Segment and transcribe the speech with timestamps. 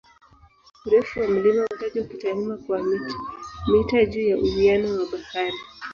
[0.85, 2.83] Urefu wa mlima hutajwa kitaalamu kwa
[3.67, 5.57] "mita juu ya uwiano wa bahari".